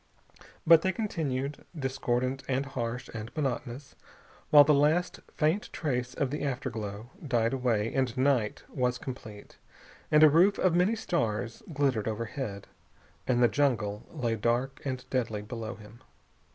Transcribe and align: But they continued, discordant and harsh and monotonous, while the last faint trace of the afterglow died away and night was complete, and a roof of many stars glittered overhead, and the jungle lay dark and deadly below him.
But 0.65 0.81
they 0.81 0.91
continued, 0.91 1.63
discordant 1.77 2.41
and 2.47 2.65
harsh 2.65 3.07
and 3.13 3.29
monotonous, 3.35 3.95
while 4.49 4.63
the 4.63 4.73
last 4.73 5.19
faint 5.37 5.69
trace 5.71 6.15
of 6.15 6.31
the 6.31 6.41
afterglow 6.43 7.11
died 7.23 7.53
away 7.53 7.93
and 7.93 8.17
night 8.17 8.63
was 8.67 8.97
complete, 8.97 9.59
and 10.11 10.23
a 10.23 10.29
roof 10.31 10.57
of 10.57 10.73
many 10.73 10.95
stars 10.95 11.61
glittered 11.71 12.07
overhead, 12.07 12.65
and 13.27 13.43
the 13.43 13.47
jungle 13.47 14.07
lay 14.11 14.35
dark 14.35 14.81
and 14.83 15.07
deadly 15.11 15.43
below 15.43 15.75
him. 15.75 16.01